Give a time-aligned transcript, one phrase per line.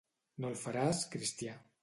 [0.45, 1.57] No el faràs cristià.